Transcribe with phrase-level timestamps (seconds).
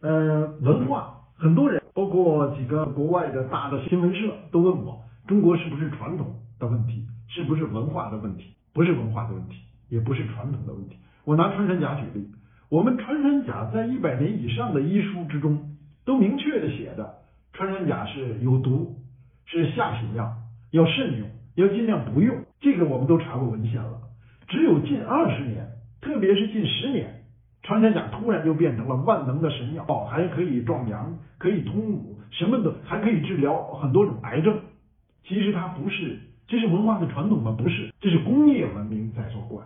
[0.00, 8.54] 呃，文化，很多人，包括几个国外的大的新闻社都问我，中国是不是传统的问题，是不是文化的问题？
[8.72, 9.56] 不是文化的问题，
[9.88, 10.96] 也不是传统的问题。
[11.24, 12.30] 我拿穿山甲举例，
[12.68, 17.14] 我们穿山甲在一百年以上的医书之中都明确的写的，
[17.52, 18.94] 穿山甲是有毒，
[19.46, 20.32] 是下品药，
[20.70, 22.36] 要慎用，要尽量不用。
[22.60, 23.98] 这个我们都查过文献了。
[24.46, 25.66] 只有近二十年，
[26.00, 27.17] 特别是近十年，
[27.68, 34.58] 穿山甲突然就变成了万能的神药，还可以壮阳，可以通乳，什么的还可以治疗很多种癌症。
[35.22, 37.54] 其实它不是，这是文化的传统吗？
[37.58, 39.62] 不是，这是工业文明在作怪。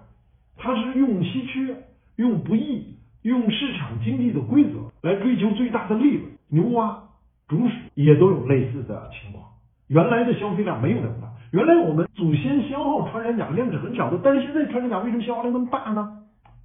[0.56, 1.76] 它是用稀缺、
[2.16, 6.24] 用不易、用市场经济的规则来追求最大的利润。
[6.48, 7.04] 牛蛙、
[7.46, 9.44] 竹鼠也都有类似的情况。
[9.86, 11.28] 原来的消费量没有那么大。
[11.52, 16.18] 原来我们祖先消耗穿山甲量是很少的，但是现在穿山甲为什么消耗量那么大呢？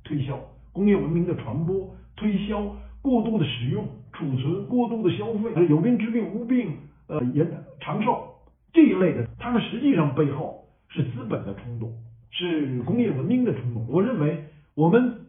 [0.04, 0.40] 推销
[0.77, 2.63] 工业文明的传播，推销
[3.02, 8.35] 过度的使用、储存、过度的消费，有病治病、无病呃延长寿
[8.71, 11.91] 这一类的，它们实际上背后是资本的冲动，
[12.29, 13.87] 是工业文明的冲动。
[13.90, 15.26] 我认为我们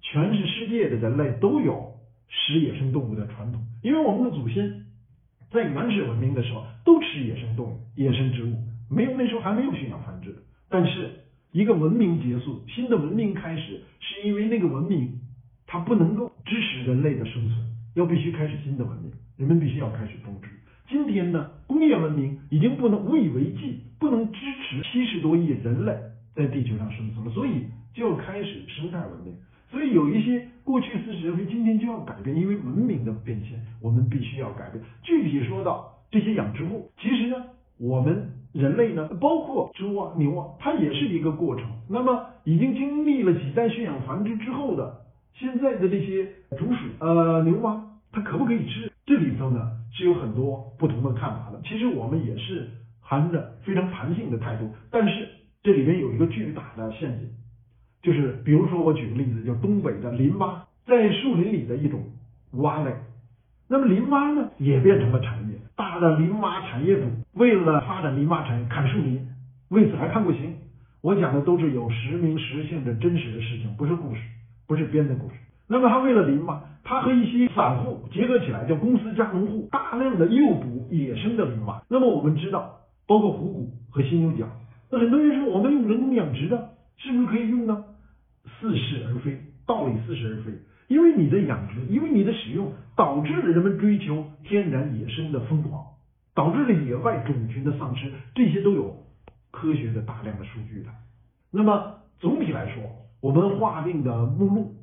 [0.00, 1.94] 全是世界的人类都有
[2.28, 4.84] 食野生动物的传统，因为我们的祖先
[5.50, 8.54] 在原始文明的时候都吃野生动物、野生植物。
[8.88, 10.36] 没有那时候还没有驯养繁殖，
[10.68, 11.10] 但是
[11.50, 13.80] 一个文明结束，新的文明开始，
[14.24, 15.20] 因为那个文明
[15.66, 17.58] 它不能够支持人类的生存，
[17.94, 20.48] 要必须开始新的文明，人们必须要开始种植。
[20.88, 25.94] 今天呢，工业文明已经不能无以为继，不能支持七十多亿人类
[26.34, 29.34] 在地球上生存了，所以就要开始生态文明。
[29.70, 34.82] 所以有一些过去似是而非，今天就要改变，因为文明的变迁，我们必须要改变。
[35.02, 37.36] 具体说到这些养殖户，其实呢，
[37.76, 38.30] 我们。
[38.54, 41.66] 人类呢，包括猪啊、牛啊，它也是一个过程。
[41.90, 45.02] 那么，已经经历了几代驯养繁殖之后的
[45.34, 46.24] 现在的这些
[46.56, 48.92] 竹鼠、呃牛蛙，它可不可以吃？
[49.04, 51.60] 这里头呢是有很多不同的看法的。
[51.64, 55.28] 其实我们也是含着非常弹性的态度，但是
[55.64, 57.28] 这里面有一个巨大的陷阱，
[58.02, 62.04] 就是比如说我举个例子，叫东北的林蛙，在树林里的一种
[62.52, 62.94] 蛙类。
[63.66, 67.02] 那么林蛙呢，也变成了产业，大的林蛙产业主
[67.32, 69.28] 为了发展林蛙产业砍树林，
[69.68, 70.54] 为此还判过刑。
[71.00, 74.20] 我讲的都是有实名实姓的真实的事情，不是故事，
[74.66, 75.34] 不是编的故事。
[75.66, 81.82] 那么他为了林蛙，他和一些散户结合起来，叫公司加农户，大量的诱捕野生的林蛙。
[81.88, 84.46] 那么我们知道，包括虎骨和犀牛角，
[84.90, 87.84] 那很多人说我们用人工养殖的，是不是可以用呢？
[88.60, 90.52] 似是而非，道理似是而非。
[90.88, 95.84] 因为你的养殖，因为你的使用，导致了人们追求天然野生的疯狂，
[96.34, 99.04] 导致了野外种群的丧失，这些都有
[99.50, 100.90] 科学的大量的数据的。
[101.50, 102.82] 那么总体来说，
[103.20, 104.74] 我们划定的目录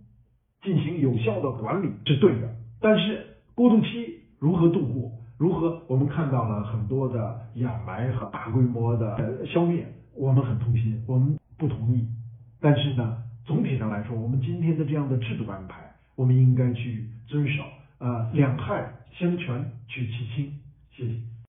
[0.63, 9.85] 进行有效的管理是对的，但是过渡期如何度过，如何我们看到了很多的掩埋和大规模的消灭，
[10.15, 12.07] 我们很痛心，我们不同意。
[12.59, 13.17] 但是呢，
[13.51, 15.93] 总体上来说，我们今天的这样的制度安排。
[16.15, 17.63] 我们应该去遵守，
[17.97, 20.53] 呃，两害相权取其轻。
[20.91, 21.31] 谢谢。